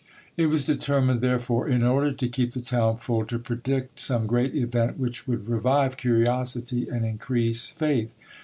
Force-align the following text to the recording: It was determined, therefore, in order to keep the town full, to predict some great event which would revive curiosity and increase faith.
It 0.35 0.47
was 0.47 0.63
determined, 0.65 1.21
therefore, 1.21 1.67
in 1.67 1.83
order 1.83 2.11
to 2.11 2.27
keep 2.27 2.53
the 2.53 2.59
town 2.59 2.97
full, 2.97 3.23
to 3.27 3.37
predict 3.37 3.99
some 3.99 4.25
great 4.25 4.55
event 4.55 4.97
which 4.97 5.27
would 5.27 5.47
revive 5.47 5.95
curiosity 5.95 6.87
and 6.89 7.05
increase 7.05 7.69
faith. 7.69 8.11